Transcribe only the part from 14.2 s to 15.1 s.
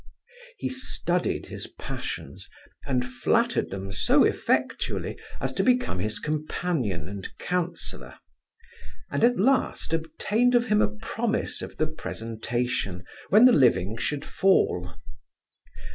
fall.